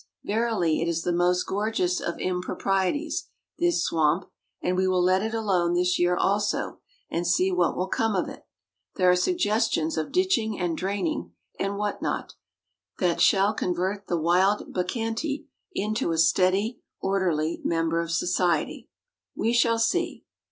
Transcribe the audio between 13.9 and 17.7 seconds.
the wild bacchante into a steady, orderly